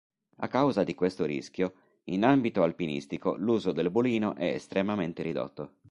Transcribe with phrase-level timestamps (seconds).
[0.37, 5.73] A causa di questo rischio in ambito alpinistico l'uso del bulino è estremamente ridotto.